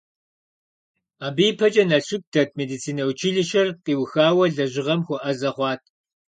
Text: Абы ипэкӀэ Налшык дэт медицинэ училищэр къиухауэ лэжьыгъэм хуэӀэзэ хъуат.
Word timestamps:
Абы 1.25 1.43
ипэкӀэ 1.49 1.83
Налшык 1.89 2.23
дэт 2.33 2.49
медицинэ 2.59 3.03
училищэр 3.11 3.67
къиухауэ 3.85 4.45
лэжьыгъэм 4.55 5.01
хуэӀэзэ 5.05 5.49
хъуат. 5.55 5.81